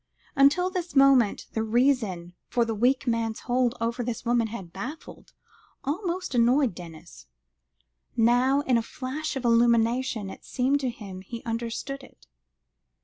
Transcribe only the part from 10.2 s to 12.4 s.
it seemed to him he understood it.